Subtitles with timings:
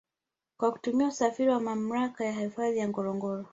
[0.57, 3.45] Kwa kutumia usafiri wa mamlaka ya hifadhi ya ngorongoro